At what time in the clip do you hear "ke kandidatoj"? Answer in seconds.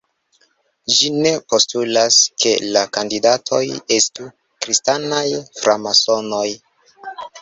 2.43-3.61